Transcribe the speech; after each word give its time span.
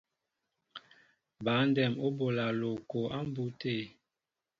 Băndɛm 1.45 1.93
bola 2.17 2.45
loko 2.59 2.99
a 3.17 3.19
mbu 3.27 3.43
té. 3.59 3.73